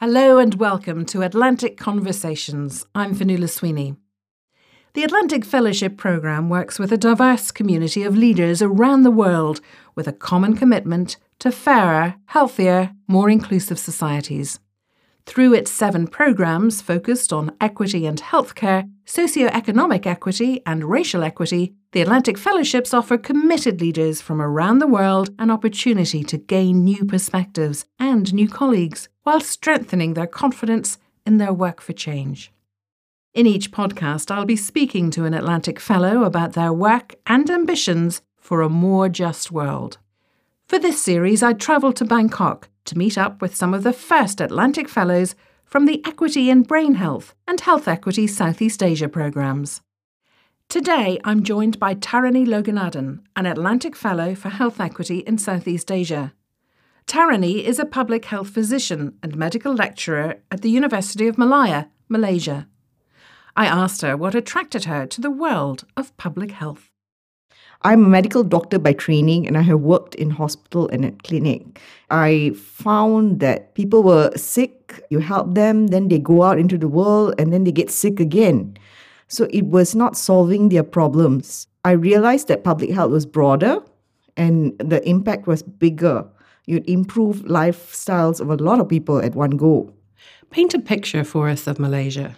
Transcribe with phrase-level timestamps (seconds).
[0.00, 2.86] Hello and welcome to Atlantic Conversations.
[2.94, 3.96] I'm Fionnuala Sweeney.
[4.94, 9.60] The Atlantic Fellowship Programme works with a diverse community of leaders around the world
[9.96, 14.60] with a common commitment to fairer, healthier, more inclusive societies.
[15.26, 22.02] Through its seven programmes focused on equity and healthcare, socio-economic equity, and racial equity, the
[22.02, 27.84] Atlantic Fellowships offer committed leaders from around the world an opportunity to gain new perspectives
[27.98, 30.96] and new colleagues while strengthening their confidence
[31.26, 32.50] in their work for change.
[33.34, 38.22] In each podcast, I'll be speaking to an Atlantic Fellow about their work and ambitions
[38.38, 39.98] for a more just world.
[40.64, 44.40] For this series, I travelled to Bangkok to meet up with some of the first
[44.40, 45.34] Atlantic Fellows
[45.66, 49.82] from the Equity in Brain Health and Health Equity Southeast Asia programmes.
[50.70, 56.32] Today, I'm joined by Tharani Loganathan, an Atlantic Fellow for Health Equity in Southeast Asia.
[57.08, 62.68] Tharani is a public health physician and medical lecturer at the University of Malaya, Malaysia.
[63.56, 66.90] I asked her what attracted her to the world of public health.
[67.80, 71.80] I'm a medical doctor by training and I have worked in hospital and at clinic.
[72.10, 76.88] I found that people were sick, you help them, then they go out into the
[76.88, 78.76] world and then they get sick again.
[79.28, 81.68] So it was not solving their problems.
[81.86, 83.80] I realized that public health was broader
[84.36, 86.28] and the impact was bigger.
[86.68, 89.90] You'd improve lifestyles of a lot of people at one go.
[90.50, 92.36] Paint a picture for us of Malaysia.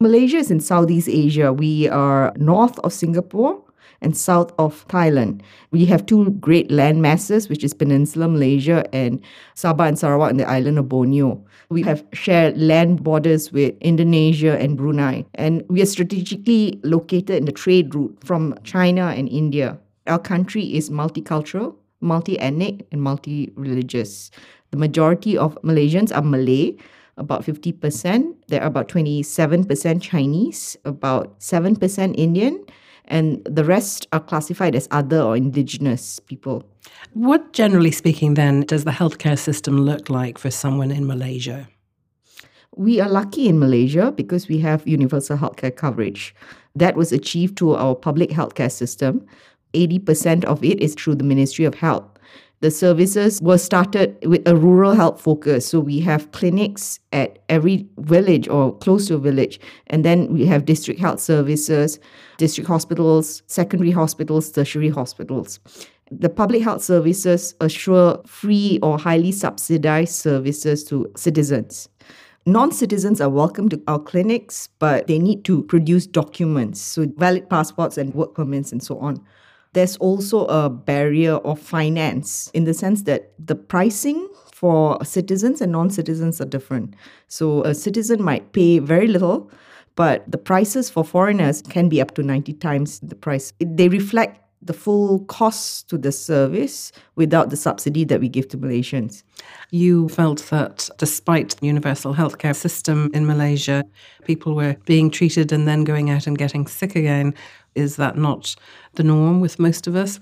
[0.00, 1.52] Malaysia is in Southeast Asia.
[1.52, 3.62] We are north of Singapore
[4.00, 5.42] and south of Thailand.
[5.70, 9.20] We have two great land masses, which is Peninsular Malaysia and
[9.54, 11.44] Sabah and Sarawak and the island of Borneo.
[11.68, 17.44] We have shared land borders with Indonesia and Brunei, and we are strategically located in
[17.44, 19.78] the trade route from China and India.
[20.06, 24.30] Our country is multicultural, multi ethnic, and multi religious.
[24.70, 26.76] The majority of Malaysians are Malay,
[27.16, 28.34] about 50%.
[28.48, 32.64] There are about 27% Chinese, about 7% Indian,
[33.06, 36.62] and the rest are classified as other or indigenous people.
[37.14, 41.68] What, generally speaking, then, does the healthcare system look like for someone in Malaysia?
[42.76, 46.34] We are lucky in Malaysia because we have universal healthcare coverage.
[46.76, 49.26] That was achieved through our public healthcare system.
[49.74, 52.04] 80% of it is through the Ministry of Health.
[52.60, 55.68] The services were started with a rural health focus.
[55.68, 59.60] So we have clinics at every village or close to a village.
[59.86, 62.00] And then we have district health services,
[62.36, 65.60] district hospitals, secondary hospitals, tertiary hospitals.
[66.10, 71.88] The public health services assure free or highly subsidized services to citizens.
[72.44, 77.48] Non citizens are welcome to our clinics, but they need to produce documents, so valid
[77.50, 79.22] passports and work permits and so on
[79.78, 85.70] there's also a barrier of finance in the sense that the pricing for citizens and
[85.70, 86.94] non citizens are different.
[87.28, 89.48] So a citizen might pay very little,
[89.94, 93.52] but the prices for foreigners can be up to 90 times the price.
[93.60, 98.58] They reflect the full cost to the service without the subsidy that we give to
[98.58, 99.22] Malaysians.
[99.70, 103.84] You felt that despite the universal healthcare system in Malaysia,
[104.24, 107.34] people were being treated and then going out and getting sick again.
[107.78, 108.56] Is that not
[108.94, 110.18] the norm with most of us?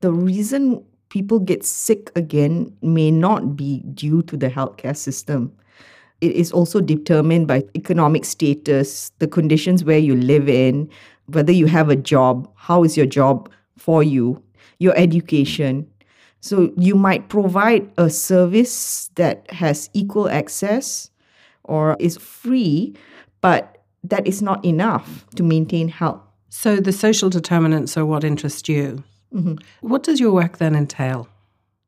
[0.00, 5.52] The reason people get sick again may not be due to the healthcare system.
[6.20, 10.88] It is also determined by economic status, the conditions where you live in,
[11.26, 14.40] whether you have a job, how is your job for you,
[14.78, 15.90] your education.
[16.40, 21.10] So you might provide a service that has equal access
[21.64, 22.94] or is free,
[23.40, 26.20] but that is not enough to maintain health.
[26.56, 29.02] So the social determinants are what interest you.
[29.34, 29.56] Mm-hmm.
[29.80, 31.26] What does your work then entail?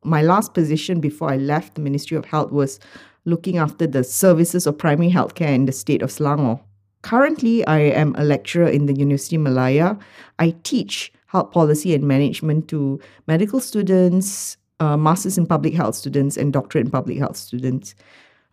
[0.02, 2.80] My last position before I left the Ministry of Health was
[3.24, 6.60] looking after the services of primary healthcare in the state of Selangor.
[7.02, 9.96] Currently, I am a lecturer in the University of Malaya.
[10.40, 12.98] I teach health policy and management to
[13.28, 17.94] medical students, uh, masters in public health students, and doctorate in public health students.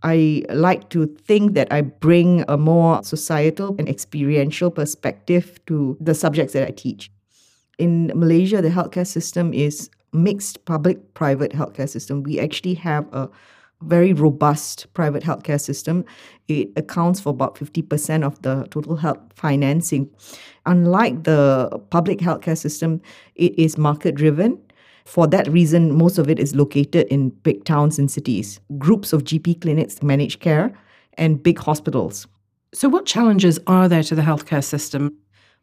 [0.03, 6.13] I like to think that I bring a more societal and experiential perspective to the
[6.13, 7.09] subjects that I teach.
[7.79, 12.21] In Malaysia, the healthcare system is mixed public private healthcare system.
[12.23, 13.29] We actually have a
[13.81, 16.05] very robust private healthcare system.
[16.47, 20.09] It accounts for about 50% of the total health financing.
[20.65, 23.01] Unlike the public healthcare system,
[23.35, 24.59] it is market driven
[25.05, 28.59] for that reason, most of it is located in big towns and cities.
[28.77, 30.73] Groups of GP clinics manage care
[31.17, 32.27] and big hospitals.
[32.73, 35.15] So, what challenges are there to the healthcare system?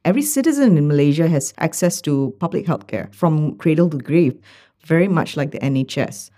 [0.04, 4.38] Every citizen in Malaysia has access to public healthcare from cradle to grave,
[4.84, 6.30] very much like the NHS.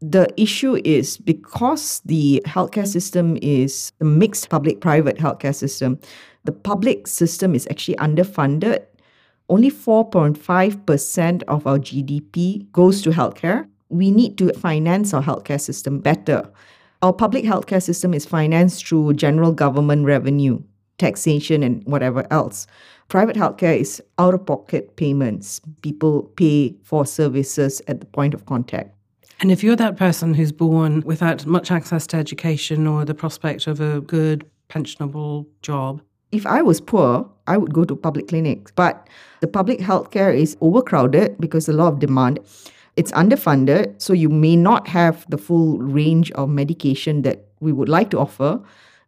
[0.00, 5.98] The issue is because the healthcare system is a mixed public private healthcare system,
[6.44, 8.84] the public system is actually underfunded.
[9.48, 13.68] Only 4.5% of our GDP goes to healthcare.
[13.90, 16.50] We need to finance our healthcare system better.
[17.02, 20.62] Our public healthcare system is financed through general government revenue,
[20.96, 22.66] taxation, and whatever else.
[23.08, 25.60] Private healthcare is out of pocket payments.
[25.82, 28.96] People pay for services at the point of contact.
[29.40, 33.66] And if you're that person who's born without much access to education or the prospect
[33.66, 36.00] of a good pensionable job,
[36.34, 38.72] if I was poor, I would go to public clinics.
[38.74, 39.08] But
[39.40, 42.40] the public healthcare is overcrowded because a lot of demand.
[42.96, 47.88] It's underfunded, so you may not have the full range of medication that we would
[47.88, 48.60] like to offer.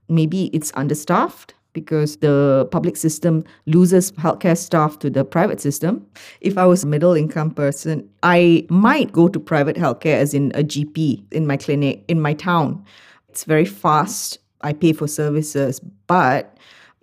[0.09, 6.07] Maybe it's understaffed because the public system loses healthcare staff to the private system.
[6.41, 10.53] If I was a middle income person, I might go to private healthcare as in
[10.55, 12.85] a GP in my clinic in my town.
[13.29, 14.39] It's very fast.
[14.63, 16.57] I pay for services, but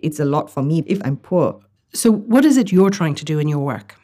[0.04, 1.60] it's a lot for me if I'm poor.
[1.92, 3.96] So, what is it you're trying to do in your work?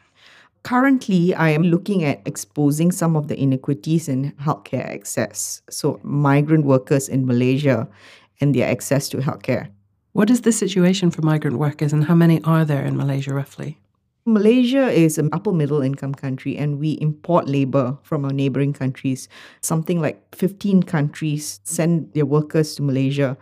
[0.63, 5.61] Currently, I am looking at exposing some of the inequities in healthcare access.
[5.69, 7.87] So, migrant workers in Malaysia
[8.39, 9.69] and their access to healthcare.
[10.13, 13.77] What is the situation for migrant workers and how many are there in Malaysia roughly?
[14.25, 19.27] Malaysia is an upper middle income country and we import labor from our neighboring countries.
[19.61, 23.35] Something like 15 countries send their workers to Malaysia.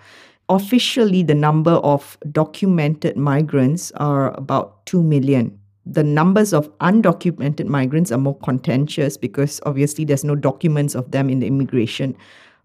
[0.50, 5.58] Officially, the number of documented migrants are about 2 million.
[5.86, 11.30] The numbers of undocumented migrants are more contentious because obviously there's no documents of them
[11.30, 12.18] in the immigration.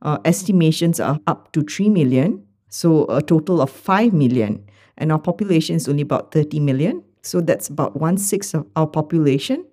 [0.02, 2.42] Uh, estimations are up to 3 million
[2.74, 4.68] so a total of 5 million.
[4.98, 7.04] And our population is only about 30 million.
[7.22, 9.64] So that's about one sixth of our population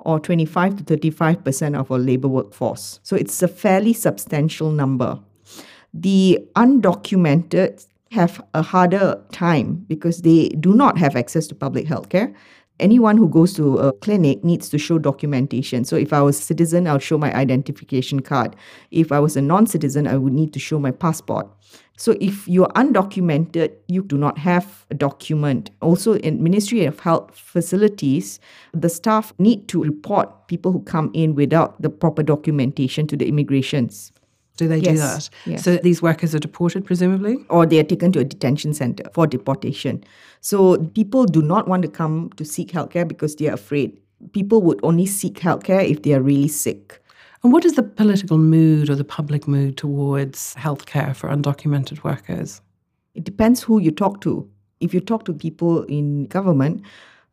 [0.00, 2.98] or 25 to 35% of our labor workforce.
[3.04, 5.20] So it's a fairly substantial number.
[5.92, 12.08] The undocumented have a harder time because they do not have access to public health
[12.08, 12.34] care
[12.80, 15.84] anyone who goes to a clinic needs to show documentation.
[15.84, 18.56] So if I was a citizen, I'll show my identification card.
[18.90, 21.48] If I was a non-citizen, I would need to show my passport.
[21.96, 25.70] So if you're undocumented, you do not have a document.
[25.82, 28.40] Also in Ministry of Health facilities,
[28.72, 33.28] the staff need to report people who come in without the proper documentation to the
[33.28, 34.12] immigrations.
[34.60, 34.92] Do they yes.
[34.92, 35.30] do that?
[35.46, 35.64] Yes.
[35.64, 37.38] So these workers are deported, presumably?
[37.48, 40.04] Or they are taken to a detention center for deportation.
[40.42, 43.98] So people do not want to come to seek healthcare because they are afraid.
[44.32, 47.02] People would only seek healthcare if they are really sick.
[47.42, 52.60] And what is the political mood or the public mood towards healthcare for undocumented workers?
[53.14, 54.46] It depends who you talk to.
[54.80, 56.82] If you talk to people in government,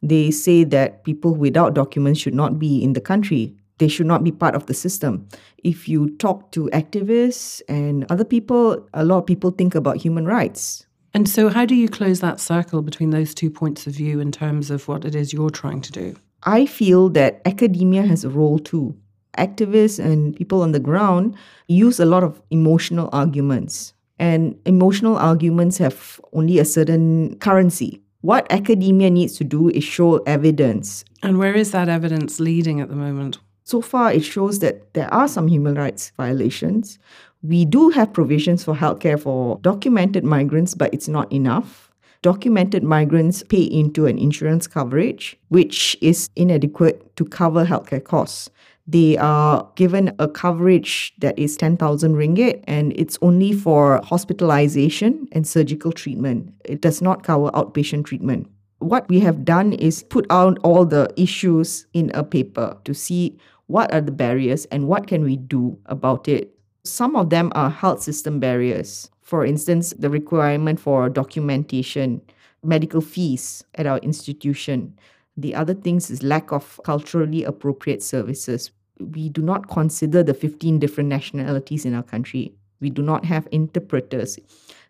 [0.02, 4.24] they say that people without documents should not be in the country they should not
[4.24, 5.28] be part of the system.
[5.64, 10.26] If you talk to activists and other people, a lot of people think about human
[10.26, 10.86] rights.
[11.14, 14.32] And so, how do you close that circle between those two points of view in
[14.32, 16.16] terms of what it is you're trying to do?
[16.44, 18.96] I feel that academia has a role too.
[19.38, 21.36] Activists and people on the ground
[21.68, 28.02] use a lot of emotional arguments, and emotional arguments have only a certain currency.
[28.22, 31.06] What academia needs to do is show evidence.
[31.24, 33.38] And where is that evidence leading at the moment?
[33.68, 37.00] So far, it shows that there are some human rights violations.
[37.44, 41.92] We do have provisions for healthcare for documented migrants, but it's not enough.
[42.22, 48.50] Documented migrants pay into an insurance coverage, which is inadequate to cover healthcare costs.
[48.88, 55.46] They are given a coverage that is 10,000 ringgit and it's only for hospitalization and
[55.46, 56.54] surgical treatment.
[56.64, 58.48] It does not cover outpatient treatment.
[58.80, 63.38] What we have done is put out all the issues in a paper to see
[63.68, 66.58] what are the barriers and what can we do about it?
[66.84, 69.10] Some of them are health system barriers.
[69.22, 72.22] For instance, the requirement for documentation,
[72.64, 74.98] medical fees at our institution.
[75.36, 78.72] The other things is lack of culturally appropriate services.
[79.00, 82.54] We do not consider the 15 different nationalities in our country.
[82.80, 84.40] We do not have interpreters.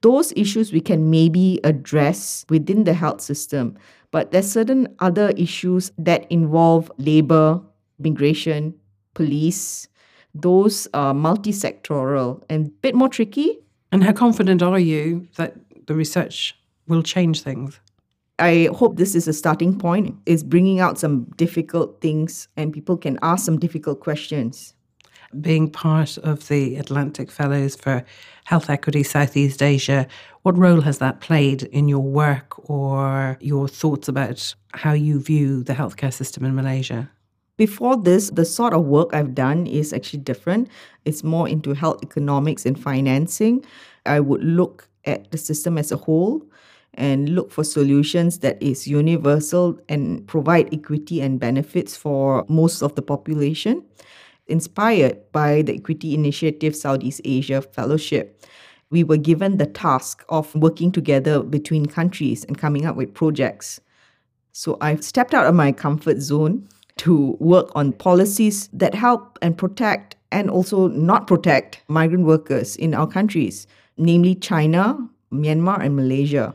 [0.02, 3.78] Those issues we can maybe address within the health system,
[4.12, 7.62] but there's certain other issues that involve labor,
[8.00, 8.76] immigration,
[9.14, 9.88] police,
[10.34, 13.60] those are multi-sectoral and a bit more tricky.
[13.92, 15.56] And how confident are you that
[15.88, 16.56] the research
[16.88, 17.80] will change things?
[18.40, 22.98] I hope this is a starting point, is bringing out some difficult things and people
[22.98, 24.74] can ask some difficult questions.
[25.42, 28.06] Being part of the Atlantic Fellows for
[28.46, 30.08] Health Equity Southeast Asia,
[30.44, 35.64] what role has that played in your work or your thoughts about how you view
[35.64, 37.10] the healthcare system in Malaysia?
[37.58, 40.70] Before this, the sort of work I've done is actually different.
[41.06, 43.66] It's more into health economics and financing.
[44.06, 46.46] I would look at the system as a whole
[46.94, 52.94] and look for solutions that is universal and provide equity and benefits for most of
[52.94, 53.84] the population.
[54.48, 58.46] Inspired by the Equity Initiative Southeast Asia Fellowship,
[58.92, 63.82] we were given the task of working together between countries and coming up with projects.
[64.54, 69.58] So I've stepped out of my comfort zone to work on policies that help and
[69.58, 74.98] protect and also not protect migrant workers in our countries, namely China,
[75.32, 76.54] Myanmar, and Malaysia.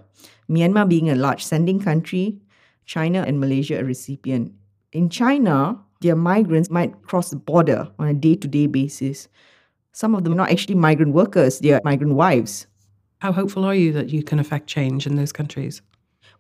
[0.49, 2.39] Myanmar being a large sending country,
[2.85, 4.53] China and Malaysia a recipient.
[4.93, 9.29] In China, their migrants might cross the border on a day to day basis.
[9.93, 12.67] Some of them are not actually migrant workers, they are migrant wives.
[13.21, 15.81] How hopeful are you that you can affect change in those countries?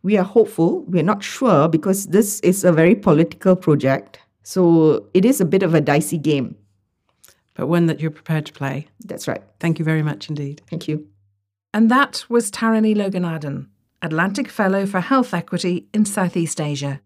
[0.02, 0.84] We are hopeful.
[0.84, 4.18] We are not sure because this is a very political project.
[4.42, 6.56] So it is a bit of a dicey game.
[7.54, 8.88] But one that you're prepared to play.
[9.04, 9.42] That's right.
[9.60, 10.62] Thank you very much indeed.
[10.68, 11.06] Thank you.
[11.74, 13.68] And that was Tharani Loganathan,
[14.02, 17.00] Atlantic Fellow for Health Equity in Southeast Asia.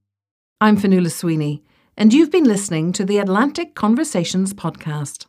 [0.61, 1.63] I'm Fionnuala Sweeney,
[1.97, 5.27] and you've been listening to the Atlantic Conversations podcast.